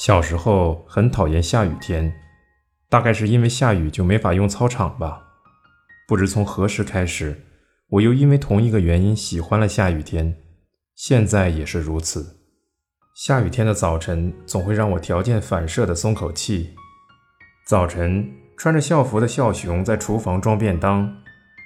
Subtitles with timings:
[0.00, 2.10] 小时候很讨厌下雨天，
[2.88, 5.24] 大概是因为下雨就没法用操场吧。
[6.08, 7.44] 不知从何时开始，
[7.90, 10.38] 我又因为同一个原因喜欢了下雨天，
[10.94, 12.38] 现在也是如此。
[13.14, 16.70] 下雨天的早晨总会让我条件反射的松口气。
[17.66, 18.26] 早晨
[18.56, 21.14] 穿着校服的笑熊在厨房装便当，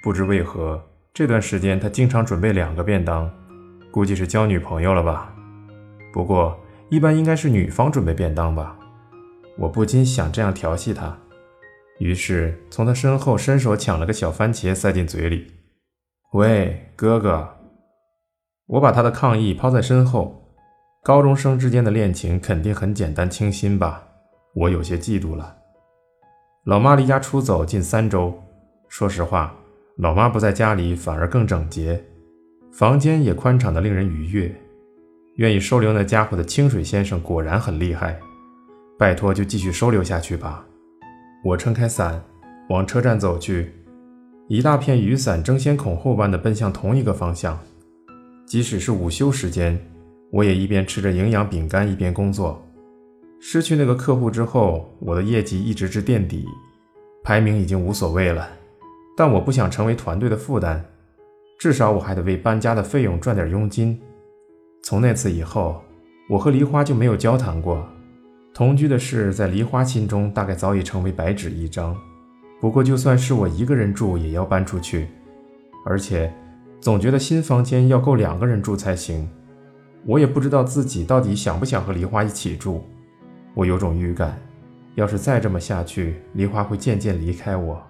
[0.03, 0.83] 不知为何
[1.13, 3.31] 这段时间他经常准备两个便当，
[3.89, 5.33] 估计是交女朋友了吧。
[6.11, 6.59] 不过。
[6.95, 8.79] 一般应该是女方准备便当吧，
[9.57, 11.13] 我不禁想这样调戏她，
[11.99, 15.45] 于是从她身后伸手抢了个小番茄塞进嘴里。
[16.31, 17.49] 喂，哥哥，
[18.67, 20.41] 我把他的抗议抛在身后。
[21.03, 24.01] 高中生之间的恋情肯定很简单清新吧？
[24.55, 25.53] 我有些嫉妒了。
[26.63, 28.33] 老妈离家出走近三周，
[28.87, 29.53] 说实话，
[29.97, 32.01] 老妈不在家里反而更整洁，
[32.71, 34.49] 房间也宽敞的令人愉悦。
[35.35, 38.17] 愿意收留那家伙的清水先生果然很厉害，
[38.97, 40.65] 拜托就继续收留下去吧。
[41.43, 42.23] 我撑开伞，
[42.69, 43.73] 往车站走去，
[44.47, 47.59] 一大片雨伞争先恐后般的奔向同一个方向。
[48.47, 49.77] 即使是午休时间，
[50.31, 52.65] 我也一边吃着营养饼干一边工作。
[53.41, 56.45] 失去那个客户之后，我的业绩一直至垫底，
[57.25, 58.47] 排名已经无所谓了。
[59.17, 60.81] 但我不想成为团队的负担，
[61.59, 63.99] 至少我还得为搬家的费用赚点佣金。
[64.85, 65.81] 从那次以后，
[66.29, 67.83] 我和梨花就没有交谈过。
[68.53, 71.97] 同居的事在梨花心中大概早已成为白纸一张。
[72.61, 75.07] 不过，就算是我一个人住，也要搬出去，
[75.87, 76.31] 而且
[76.79, 79.27] 总觉得新房间要够两个人住才行。
[80.05, 82.83] 我也不知道自己到底想不想和梨花一起住。
[83.55, 84.39] 我有种预感，
[84.93, 87.81] 要是再这么下去，梨花会渐渐离开我。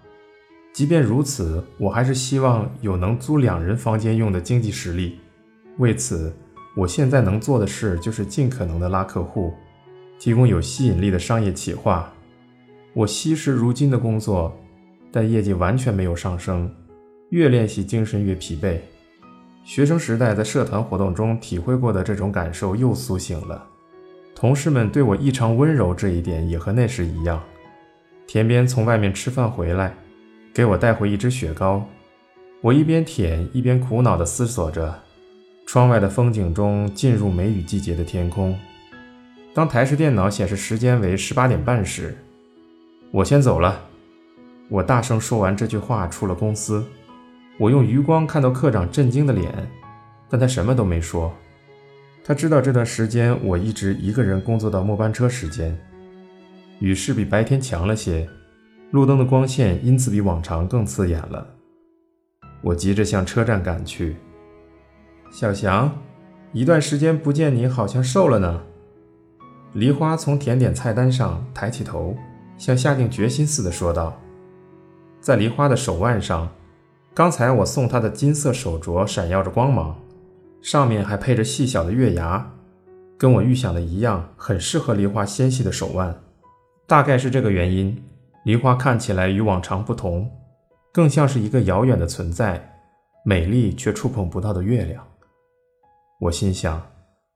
[0.71, 5.19] 即便如此，我还是希望有能租两人房间用的经济实力。
[5.79, 6.33] 为此。
[6.75, 9.53] 我现在能做的事就是尽可能的拉客户，
[10.19, 12.11] 提供有吸引力的商业企划。
[12.93, 14.53] 我惜时如金的工作，
[15.11, 16.69] 但业绩完全没有上升，
[17.29, 18.77] 越练习精神越疲惫。
[19.63, 23.65] 学生时代在社团活动中体会过的这种感受又苏醒了。
[24.35, 27.41] 同事们对我异常温柔，这一点也和那时一样。
[28.27, 29.95] 田边从外面吃饭回来，
[30.53, 31.87] 给我带回一只雪糕，
[32.61, 34.93] 我一边舔一边苦恼地思索着。
[35.65, 38.57] 窗外的风景中，进入梅雨季节的天空。
[39.53, 42.15] 当台式电脑显示时间为十八点半时，
[43.11, 43.83] 我先走了。
[44.69, 46.85] 我大声说完这句话，出了公司。
[47.57, 49.51] 我用余光看到科长震惊的脸，
[50.29, 51.33] 但他什么都没说。
[52.23, 55.77] 他知道这段时间我一直一个人工作到末班车时间。
[56.79, 58.27] 雨势比白天强了些，
[58.91, 61.47] 路灯的光线因此比往常更刺眼了。
[62.61, 64.15] 我急着向车站赶去。
[65.37, 65.93] 小翔，
[66.53, 68.61] 一段时间不见，你好像瘦了呢。
[69.73, 72.15] 梨花从甜点菜单上抬起头，
[72.57, 74.17] 像下定决心似的说道
[75.19, 76.49] ：“在梨花的手腕上，
[77.13, 79.97] 刚才我送她的金色手镯闪耀着光芒，
[80.61, 82.53] 上面还配着细小的月牙，
[83.17, 86.15] 跟我预想的一样，很适合梨花纤细的手腕。
[86.87, 88.01] 大概是这个原因，
[88.45, 90.31] 梨花看起来与往常不同，
[90.93, 92.79] 更像是一个遥远的存在，
[93.25, 95.05] 美丽却触碰不到的月亮。”
[96.21, 96.81] 我心想，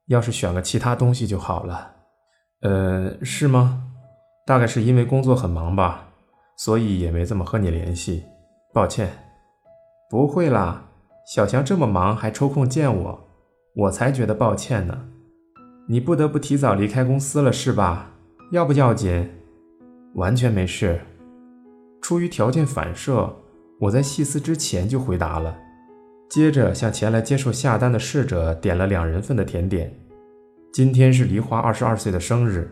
[0.07, 1.95] 要是选个其他东西就好了。
[2.62, 3.84] 呃，是吗？
[4.45, 6.09] 大概是因为工作很忙吧，
[6.57, 8.23] 所以也没怎么和你联系。
[8.73, 9.12] 抱歉。
[10.09, 10.85] 不会啦，
[11.28, 13.28] 小强这么忙还抽空见我，
[13.75, 15.07] 我才觉得抱歉呢。
[15.88, 18.12] 你不得不提早离开公司了是吧？
[18.51, 19.29] 要不要紧？
[20.16, 21.00] 完全没事。
[22.01, 23.35] 出于条件反射，
[23.81, 25.56] 我在细思之前就回答了。
[26.29, 29.91] 接着向前来接受下单的侍者点了两人份的甜点。
[30.72, 32.69] 今天是梨花二十二岁的生日，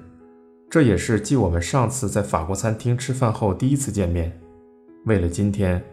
[0.70, 4.40] 这也是继我们上次在法国餐厅吃饭后第一次见面。
[5.06, 5.84] 为了今天，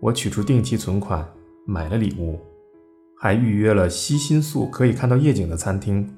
[0.00, 1.26] 我取出定期存款
[1.66, 2.38] 买了礼物，
[3.18, 6.14] 还预约了西新宿可以看到夜景的餐厅。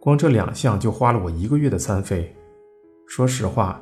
[0.00, 2.34] 光这两项就花了我一个月的餐费。
[3.06, 3.80] 说实话，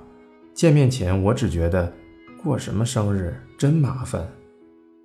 [0.52, 1.90] 见面前我只觉得
[2.42, 4.28] 过什么生日真麻烦。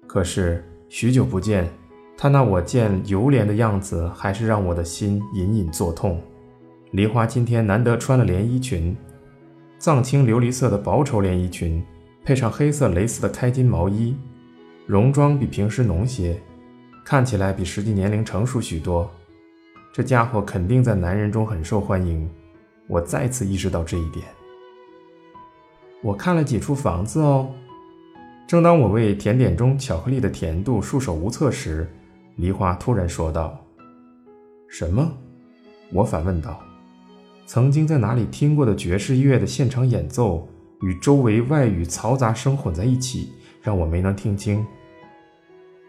[0.06, 0.62] 可是。
[0.90, 1.70] 许久不见，
[2.18, 6.20] 他那我见犹怜的样子，还是让我的心隐隐作痛。
[6.92, 8.98] 梨花今天难得穿了连衣裙，
[9.78, 11.86] 藏青琉璃色的薄绸连衣裙，
[12.26, 14.18] 配上黑色蕾丝的开襟毛衣，
[14.88, 16.42] 戎装比平时浓些，
[17.06, 19.10] 看起来比实际年龄成熟许多。
[19.94, 22.28] 这家伙肯定在男人中很受欢迎，
[22.88, 24.26] 我再次意识到这一点。
[26.02, 27.48] 我看了几处房子哦。
[28.50, 31.88] 正当我为甜点中巧克力的甜度束手无策时，
[32.38, 33.64] 梨花突然说道
[34.68, 35.08] ：“什么？”
[35.94, 36.60] 我反问道
[37.46, 40.50] ：“曾经在哪里听过的爵士乐的现场演奏，
[40.82, 43.32] 与周围外语嘈杂声混在一起，
[43.62, 44.66] 让我没能听清。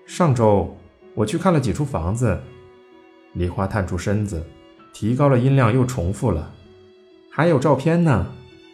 [0.05, 0.77] 上周
[1.15, 2.39] 我去看了几处房子，
[3.33, 4.45] 梨花探出身子，
[4.93, 6.53] 提高了音量，又重复了
[7.33, 8.27] ：“还有照片呢，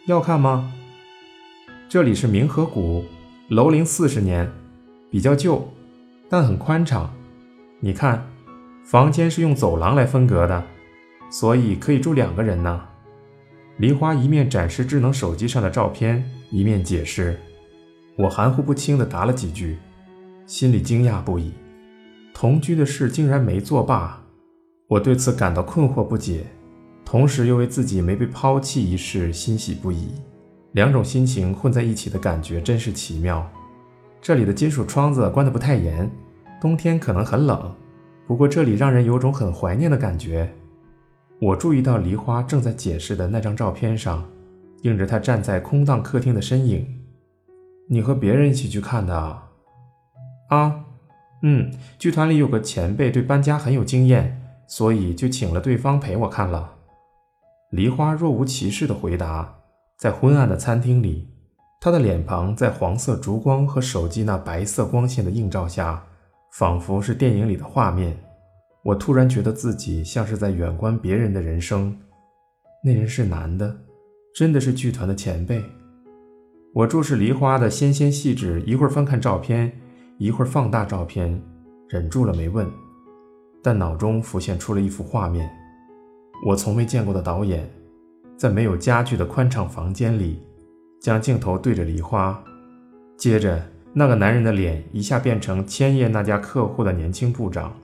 [0.07, 0.73] 要看吗？”
[1.87, 3.05] 这里是明河谷，
[3.49, 4.51] 楼龄四十年，
[5.09, 5.65] 比较旧，
[6.27, 7.13] 但很宽敞。
[7.79, 8.29] 你看，
[8.83, 10.61] 房间是用走廊来分隔的。
[11.29, 12.85] 所以可以住两个人呢。
[13.77, 17.39] 梨花一面展示智能手机上的照片，一面解释。
[18.17, 19.77] 我含糊不清地答了几句，
[20.45, 21.53] 心里惊讶不已。
[22.33, 24.21] 同居的事竟然没作罢，
[24.89, 26.47] 我对此感到困惑不解，
[27.05, 30.09] 同时又为自己没被抛弃一事欣喜不已。
[30.73, 33.49] 两种心情混在一起的感觉真是奇妙。
[34.21, 36.09] 这里的金属窗子关得不太严，
[36.59, 37.73] 冬天可能很冷，
[38.27, 40.53] 不过这里让人有种很怀念的感觉。
[41.39, 44.25] 我注意到梨花正在解释的那张照片上，
[44.81, 46.85] 映着他站在空荡客厅的身影。
[47.89, 49.49] 你和别人一起去看的啊？
[50.49, 50.85] 啊，
[51.43, 56.73] 嗯，剧团里有个前辈对搬家很有经验，所以就请了对方陪我看了。
[57.69, 59.56] 梨花若无其事地回答。
[59.97, 61.27] 在昏暗的餐厅里，
[61.81, 66.03] 他的脸庞在黄色烛光和手机那白色光线的映照下，
[66.53, 68.15] 仿佛是电影里的画面。
[68.83, 71.97] 我突然觉得自己像是在远观别人的人生。
[72.85, 73.75] 那人是男的，
[74.35, 75.63] 真的是剧团的前辈。
[76.75, 79.71] 我注视梨花的纤纤细指，一会儿翻看照片，
[80.19, 81.41] 一会儿放大照片，
[81.89, 82.69] 忍住了没问。
[83.63, 85.49] 但脑中浮现出了一幅画面：
[86.45, 87.67] 我从未见过的导演，
[88.37, 90.39] 在没有家具的宽敞房间里，
[91.01, 92.41] 将镜头对着梨花。
[93.17, 93.61] 接着，
[93.93, 97.75] 那个男人的脸一下变成千叶那家客户的年轻部长。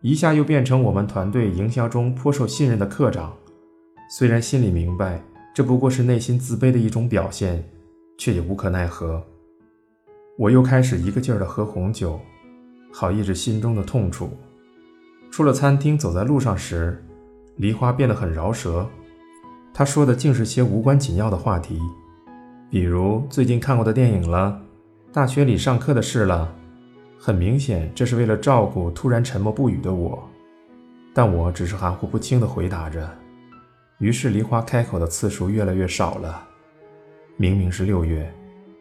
[0.00, 3.36] 一下又变成我们团队营销中颇受信任的科长，
[4.08, 5.20] 虽然心里明白
[5.52, 7.64] 这不过是内心自卑的一种表现，
[8.16, 9.20] 却也无可奈何。
[10.38, 12.20] 我又开始一个劲儿地喝红酒，
[12.92, 14.30] 好抑制心中的痛楚。
[15.32, 17.04] 出了餐厅，走在路上时，
[17.56, 18.88] 梨花变得很饶舌。
[19.78, 21.78] 他说的竟是些无关紧要的话题，
[22.70, 24.58] 比如最近看过的电影了，
[25.12, 26.50] 大学里上课的事了。
[27.18, 30.26] 很明显，这是为了照顾突然沉默不语的我，
[31.12, 33.06] 但我只是含糊不清地回答着。
[33.98, 36.42] 于是梨花开口的次数越来越少了。
[37.36, 38.34] 明明是六月，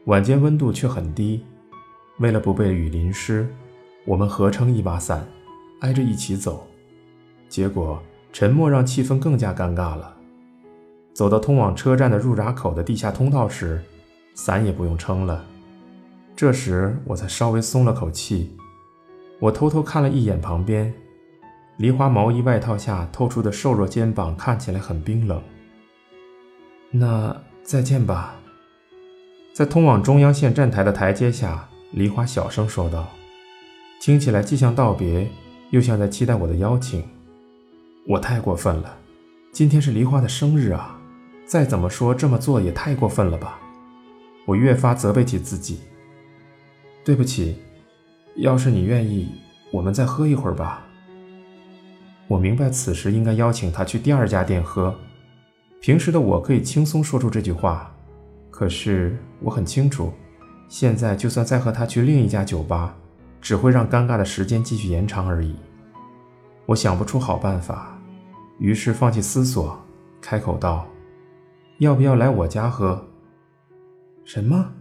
[0.06, 1.44] 晚间温度却很低。
[2.20, 3.46] 为了不被雨淋湿，
[4.06, 5.28] 我们合撑一把伞，
[5.82, 6.66] 挨着一起走。
[7.50, 8.02] 结果
[8.32, 10.15] 沉默让气氛更加尴尬了。
[11.16, 13.82] 走到通往车站的入闸口的地下通道时，
[14.34, 15.46] 伞也不用撑了。
[16.36, 18.52] 这时我才稍微松了口气，
[19.40, 20.94] 我偷偷看了一眼旁边，
[21.78, 25.42] 梨花毛衣外套下透出的瘦弱肩膀看起来很冰冷。
[26.92, 27.34] 那
[27.64, 28.36] 再见吧。
[29.54, 33.08] 在通往中央线站台的台阶下，梨花小声说道，
[34.02, 35.32] 听起来既像道别，
[35.70, 37.08] 又像在期待我的邀请。
[38.06, 38.98] 我太过分了，
[39.54, 40.95] 今天是梨花的生日啊！
[41.46, 43.60] 再怎么说，这么做也太过分了吧？
[44.46, 45.80] 我越发责备起自己。
[47.04, 47.60] 对不起，
[48.38, 49.30] 要是你愿意，
[49.72, 50.84] 我们再喝一会儿吧。
[52.28, 54.94] 我明白此时应该邀请他去第二家店喝。
[55.80, 57.96] 平时的我可以轻松说出这句话，
[58.50, 60.12] 可是我很清楚，
[60.68, 62.96] 现在就算再和他去另一家酒吧，
[63.40, 65.56] 只会让尴尬的时间继续延长而已。
[66.66, 67.96] 我想不出好办法，
[68.58, 69.80] 于是放弃思索，
[70.20, 70.88] 开口道
[71.80, 73.08] ：“要不要来我家喝？”
[74.24, 74.72] 什么？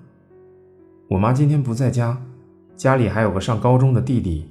[1.09, 2.21] 我妈今天不在家，
[2.77, 4.51] 家里还有个上高中的弟弟，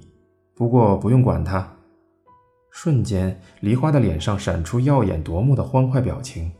[0.53, 1.67] 不过不用管他。
[2.69, 6.51] 瞬间，梨花的脸上闪出耀眼夺目的欢快表情，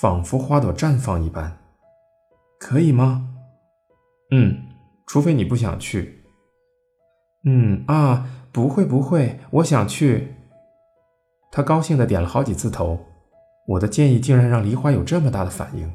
[0.00, 1.58] 仿佛花朵绽放一般。
[2.58, 3.28] 可以吗？
[4.30, 4.56] 嗯，
[5.06, 6.24] 除非你不想去。
[7.44, 10.34] 嗯啊，不会不会，我想去。
[11.50, 13.04] 他高兴的点了好几次头。
[13.68, 15.92] 我的建议竟然让梨花有这么大的反应，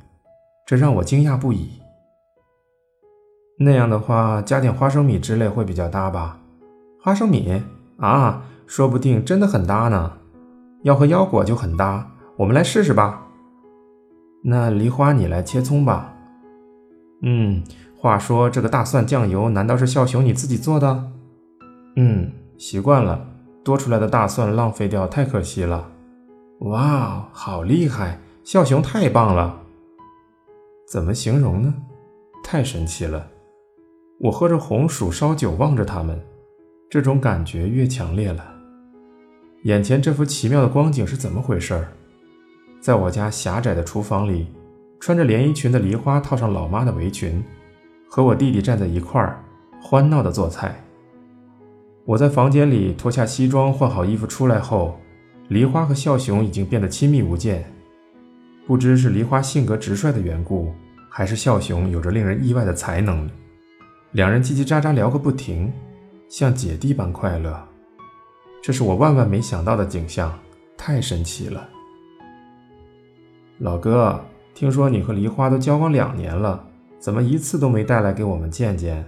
[0.63, 1.71] 这让我惊讶不已。
[3.57, 6.39] 那样的话，加点花生米之类会比较搭吧？
[7.01, 7.63] 花生米
[7.97, 10.13] 啊，说不定真的很搭呢。
[10.83, 13.25] 要和腰果就很搭，我们来试试吧。
[14.43, 16.13] 那梨花，你来切葱吧。
[17.23, 17.63] 嗯，
[17.97, 21.11] 话说这个大蒜酱油，难道是笑熊你自己做的？
[21.95, 23.25] 嗯，习惯了，
[23.63, 25.89] 多出来的大蒜浪费掉太可惜了。
[26.63, 29.63] 哇，好厉害，笑熊太棒了。
[30.87, 31.73] 怎么形容呢？
[32.41, 33.27] 太神奇了。
[34.17, 36.17] 我喝着红薯烧酒，望着他们，
[36.89, 38.45] 这种感觉越强烈了。
[39.63, 41.85] 眼前这幅奇妙的光景是怎么回事？
[42.79, 44.47] 在我家狭窄的厨房里，
[45.01, 47.43] 穿着连衣裙的梨花套上老妈的围裙，
[48.09, 49.43] 和我弟弟站在一块儿，
[49.81, 50.81] 欢闹地做菜。
[52.05, 54.97] 我在房间里脱下西装，换好衣服出来后，
[55.49, 57.63] 梨花和笑雄已经变得亲密无间。
[58.65, 60.73] 不知是梨花性格直率的缘故，
[61.09, 63.29] 还是笑雄有着令人意外的才能，
[64.11, 65.71] 两人叽叽喳喳聊个不停，
[66.29, 67.61] 像姐弟般快乐。
[68.61, 70.33] 这是我万万没想到的景象，
[70.77, 71.69] 太神奇了。
[73.57, 74.23] 老哥，
[74.55, 76.65] 听说你和梨花都交往两年了，
[76.99, 79.05] 怎么一次都没带来给我们见见？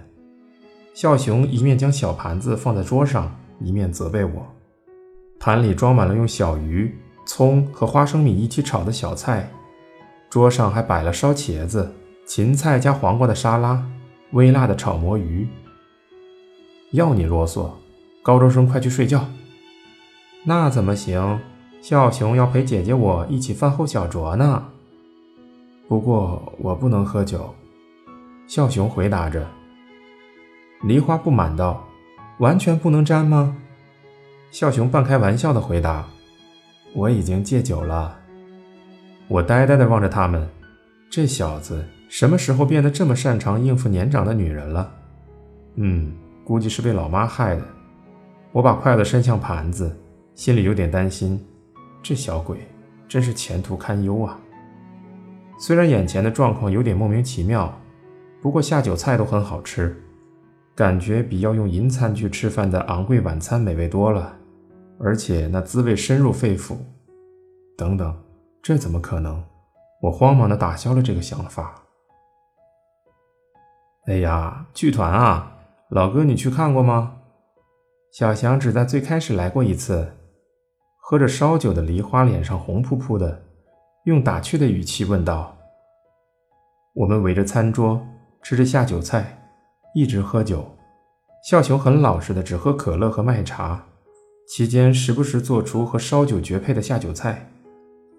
[0.92, 4.46] 笑雄一面将小盘子放在桌上，一面责备我。
[5.38, 6.92] 盘里装满了用小鱼、
[7.24, 9.50] 葱和花生米一起炒的小菜，
[10.28, 11.94] 桌上还摆了烧茄子、
[12.26, 13.84] 芹菜加黄瓜的沙拉、
[14.32, 15.46] 微辣的炒魔芋。
[16.92, 17.70] 要你啰嗦，
[18.22, 19.24] 高中生快去睡觉。
[20.44, 21.38] 那怎么行？
[21.82, 24.66] 笑熊要陪姐姐我一起饭后小酌呢。
[25.86, 27.54] 不过我不能喝酒。
[28.48, 29.46] 笑熊回答着。
[30.82, 31.86] 梨花不满道
[32.38, 33.56] ：“完全不能沾吗？”
[34.50, 36.06] 笑熊半开玩笑的回答
[36.94, 38.18] ：“我已经戒酒了。”
[39.28, 40.48] 我呆呆地望着他们，
[41.10, 44.92] 这小子什么时候变得这么擅长应付年长的女人了？
[45.74, 46.12] 嗯，
[46.44, 47.62] 估计是被老妈害的。
[48.52, 49.94] 我把筷子伸向盘子。
[50.34, 51.42] 心里有点担心，
[52.02, 52.58] 这小鬼
[53.08, 54.38] 真是前途堪忧啊！
[55.58, 57.74] 虽然眼前的状况有点莫名其妙，
[58.42, 59.98] 不过下酒菜都很好吃，
[60.76, 64.36] 感觉比要用银餐具吃饭的昂贵晚餐美味多了，
[65.00, 66.76] 而且那滋味深入肺腑。
[67.78, 68.14] 等等，
[68.62, 69.42] 这怎么可能？
[70.02, 71.82] 我慌忙地打消了这个想法。
[74.06, 75.56] 哎呀，剧团啊，
[75.88, 77.22] 老哥，你去看过吗？
[78.12, 80.12] 小翔只在最开始来过一次。
[80.98, 83.42] 喝着烧酒的梨花脸上红扑扑的，
[84.04, 85.56] 用打趣的语气问道
[86.92, 88.06] ：“我们围着餐桌
[88.42, 89.45] 吃着下酒菜，
[89.96, 90.62] 一直喝酒。
[91.42, 93.82] 笑熊很老实的只喝可乐和麦茶，
[94.46, 97.50] 期间时不时做出和烧酒绝配的下酒菜。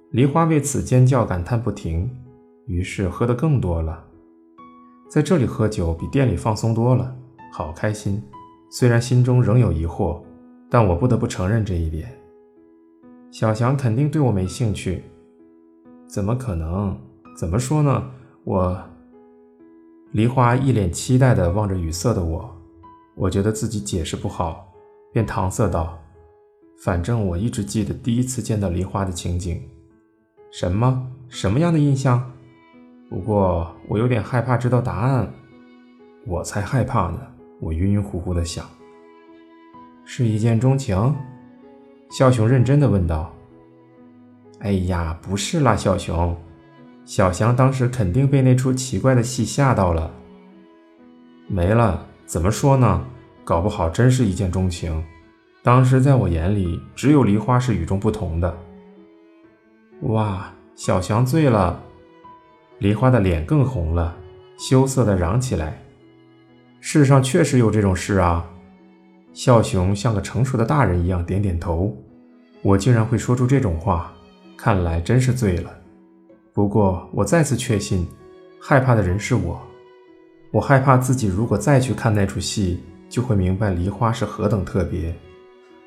[0.10, 2.10] 梨花为此尖叫感叹不停，
[2.66, 4.04] 于是喝得更多了。
[5.08, 7.16] 在这里喝酒比店里放松多了，
[7.54, 8.20] 好开心。
[8.72, 10.20] 虽然心中仍有疑惑，
[10.72, 12.12] 但我不得不承认这一点。”
[13.30, 15.04] 小翔肯定对我没兴趣，
[16.08, 16.98] 怎么可能？
[17.38, 18.10] 怎么说呢？
[18.46, 18.84] 我，
[20.18, 22.52] 梨花一脸期待地望着语塞的我，
[23.14, 24.68] 我觉得自己解释不好，
[25.14, 25.96] 便搪塞道
[26.82, 29.62] ：“反正我一直记得第一次见到梨花的情景，
[30.50, 32.32] 什么什么样的印象？
[33.12, 35.32] 不过我有点害怕知道答案，
[36.26, 37.20] 我才害怕呢。”
[37.62, 38.68] 我晕晕乎乎的想，
[40.04, 41.16] 是一见钟情。
[42.10, 43.32] 小熊认真的问道
[44.62, 46.36] ：“哎呀，不是啦，小熊。
[47.08, 50.12] 小翔当时肯定被那出奇怪的戏吓到了。
[51.48, 53.02] 没了，怎么说呢？
[53.46, 55.02] 搞不好真是一见钟情。
[55.64, 58.58] 当时在我眼里，只有梨花是与众不同的。
[60.02, 61.82] 哇，小翔醉了。
[62.80, 64.14] 梨花的脸更红了，
[64.60, 65.82] 羞涩的嚷起来：
[66.82, 68.46] 世上确实有这种事啊。”
[69.32, 71.96] 笑熊像个成熟的大人一样点点头。
[72.62, 74.12] 我竟然会说出这种话，
[74.58, 75.72] 看来真是醉了。
[76.58, 78.08] 不过我再次确信，
[78.60, 79.62] 害怕的人是我。
[80.50, 85.16] 我害怕自己如果再去看那出戏，就会明白梨花是何等特别。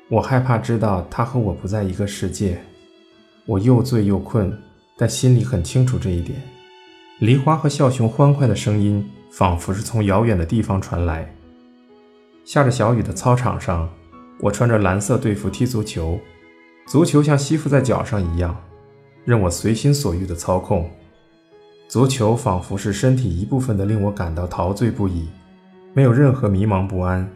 [0.07, 2.57] 我害怕知道她和我不在一个世界。
[3.45, 4.57] 我又醉又困，
[4.95, 6.41] 但心里很清楚这一点。
[7.19, 11.35] 梨花和笑熊欢快的声音，仿佛是从遥远的地方传来。
[12.45, 13.89] 下着小雨的操场上，
[14.39, 16.17] 我穿着蓝色队服踢足球，
[16.85, 18.55] 足球像吸附在脚上一样，
[19.23, 20.89] 任我随心所欲地操控。
[21.87, 25.27] 足球仿佛是身体一部分的，令我感到陶醉不已，
[25.93, 27.29] 没有任何迷茫不安。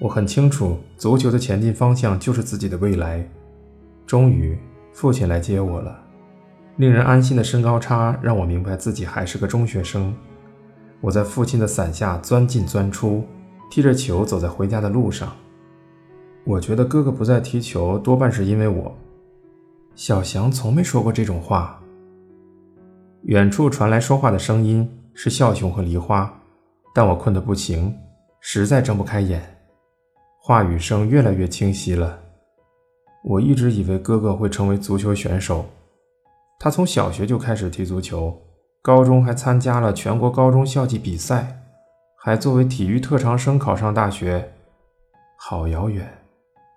[0.00, 3.28] 我很清楚，足球的前进方向就是自己的未来。
[4.06, 4.58] 终于，
[4.92, 6.02] 父亲来接我了。
[6.76, 10.14] 令人安心的身高差让我明白自己还是个中学生。
[11.00, 13.24] 我在父亲的伞下钻进钻出。
[13.70, 15.34] 踢着球走在回家的路上，
[16.44, 18.94] 我觉得哥哥不再踢球，多半是因为我。
[19.94, 21.78] 小翔从没说过这种话。
[23.24, 26.32] 远处传来说话的声音，是笑熊和梨花，
[26.94, 27.96] 但我困得不行，
[28.40, 29.42] 实在睁不开眼。
[30.40, 32.18] 话语声越来越清晰了。
[33.22, 35.66] 我一直以为哥哥会成为足球选手，
[36.58, 38.36] 他从小学就开始踢足球，
[38.82, 41.58] 高中还参加了全国高中校际比赛。
[42.24, 44.52] 还作为体育特长生考上大学，
[45.36, 46.08] 好遥远！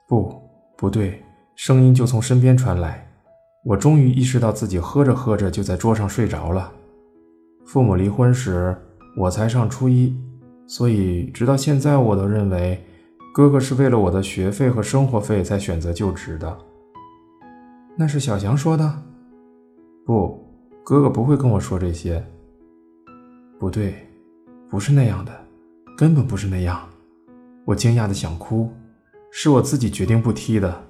[0.08, 0.42] 不，
[0.76, 1.24] 不对，
[1.56, 3.05] 声音就从身边传来。
[3.66, 6.72] 我终于意识到自己喝着喝着就在桌上睡着了。
[7.66, 8.78] 父母离婚时，
[9.18, 10.16] 我才上初一，
[10.68, 12.86] 所以直到现在，我都认为
[13.34, 16.56] 哥哥是为了我的学费和生活费才选择就职的。
[17.98, 19.02] 那是小翔说的？
[20.06, 20.48] 不，
[20.84, 22.24] 哥哥不会跟我说这些。
[23.60, 23.96] 不对，
[24.70, 25.32] 不是那样的，
[25.98, 26.88] 根本不是那样。
[27.66, 28.70] 我惊讶的想哭，
[29.32, 30.84] 是我自己决定不踢的，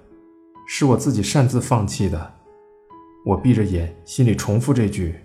[0.68, 2.34] 是我自己擅自放弃的。
[3.26, 5.16] 我闭着眼，心里重复这句。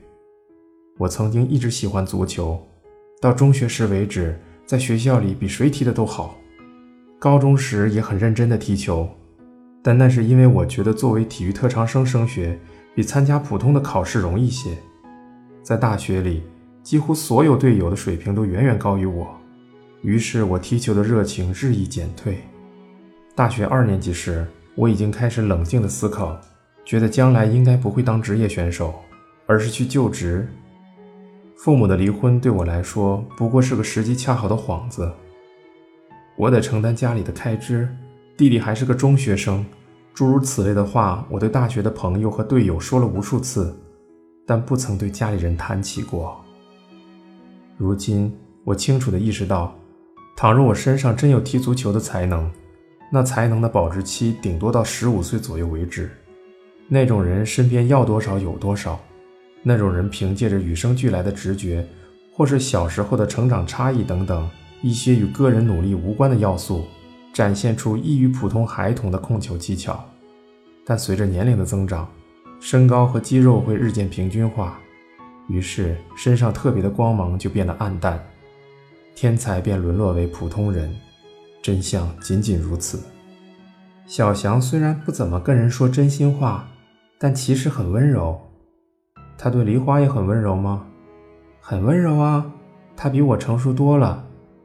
[0.97, 2.59] 我曾经一直喜欢足球，
[3.21, 6.35] 到中学时为止，在学校里比谁踢的都好。
[7.19, 9.07] 高中时也很认真的踢球，
[9.83, 12.59] 但那是因为我觉得作为体育特长生升学
[12.95, 14.71] 比参加普通的考试容易些。
[15.63, 16.43] 在大学里，
[16.83, 19.29] 几乎所有队友的水平都远远高于我，
[20.01, 22.39] 于是我踢球的热情日益减退。
[23.35, 26.41] 大学二年级时，我已经开始冷静的思考，
[26.85, 28.95] 觉得将来应该不会当职业选手，
[29.47, 30.49] 而是去就职。
[31.57, 35.13] 父母的离婚对我来说不过是个时机恰好的幌子。
[36.37, 37.87] 我得承担家里的开支，
[38.37, 39.65] 弟弟还是个中学生，
[40.15, 43.79] 诸如此类的话，我对大学的朋友和队友说了无数次，
[44.47, 46.43] 但不曾对家里人谈起过。
[47.77, 48.35] 如今，
[48.65, 49.75] 我清楚地意识到，
[50.37, 52.51] 倘若我身上真有踢足球的才能，
[53.13, 56.11] 那才能的保质期顶多到十五岁左右为止。
[56.93, 59.01] 那种人身边要多少有多少。
[59.63, 61.87] 那种人凭借着与生俱来的直觉，
[62.33, 64.51] 或是小时候的成长差异等等
[64.83, 66.85] 一些与个人努力无关的要素，
[67.33, 70.05] 展现出异于普通孩童的控球技巧。
[70.85, 72.11] 但随着年龄的增长，
[72.59, 74.81] 身高和肌肉会日渐平均化，
[75.47, 78.21] 于是身上特别的光芒就变得暗淡，
[79.15, 80.93] 天才便沦落为普通人。
[81.63, 82.99] 真相仅仅如此。
[84.07, 86.67] 小翔虽然不怎么跟人说真心话，
[87.23, 88.41] 但其实很温柔。
[89.37, 90.87] 他对梨花也很温柔吗？
[91.61, 92.51] 很温柔啊，
[92.97, 94.25] 他比我成熟多了，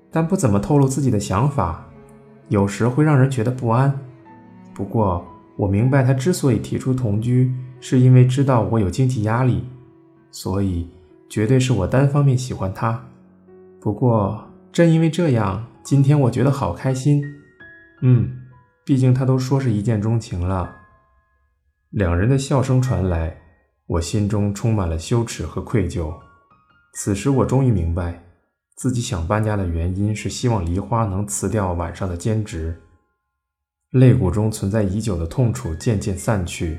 [0.10, 1.86] 但不怎么透露自己的想法，
[2.48, 4.00] 有时会让人觉得不安。
[4.74, 5.26] 不过
[5.58, 9.66] 我明白，他之所以提出同居，是因为知道我有经济压力，
[10.32, 10.90] 所以
[11.28, 13.06] 绝对是我单方面喜欢他。
[13.82, 17.22] 不过正因为这样，今天我觉得好开心。
[18.02, 18.32] 嗯，
[18.86, 20.74] 毕竟他都说是一见钟情了。
[21.96, 23.38] 两人的笑声传来。
[23.88, 26.14] 我心中充满了羞耻和愧疚。
[26.94, 28.22] 此时，我终于明白，
[28.76, 32.76] 自己想搬家的原因是希望梨花能辞掉晚上的兼职。
[33.92, 36.78] 肋骨中存在已久的痛楚渐渐散去，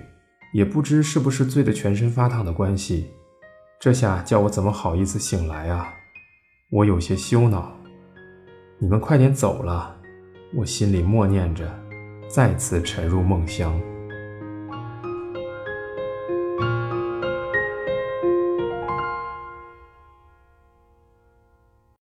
[0.52, 3.06] 也不知是不是醉得全身发烫的关系，
[3.80, 5.94] 这下叫我怎么好意思醒来啊？
[6.70, 7.74] 我有些羞恼。
[8.78, 9.96] 你们快点走了，
[10.56, 11.66] 我心里默念着，
[12.28, 13.80] 再次沉入梦乡。